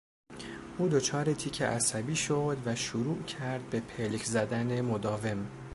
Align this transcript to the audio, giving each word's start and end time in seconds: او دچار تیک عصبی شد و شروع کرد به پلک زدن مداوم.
او 0.77 0.87
دچار 0.89 1.33
تیک 1.33 1.61
عصبی 1.61 2.15
شد 2.15 2.57
و 2.65 2.75
شروع 2.75 3.23
کرد 3.23 3.69
به 3.69 3.79
پلک 3.79 4.23
زدن 4.23 4.81
مداوم. 4.81 5.47